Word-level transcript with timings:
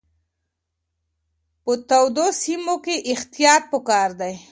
په 1.63 1.73
تودو 1.89 2.25
سیمو 2.41 2.75
کې 2.83 2.95
احتیاط 3.11 3.63
پکار 3.71 4.09
دی. 4.19 4.33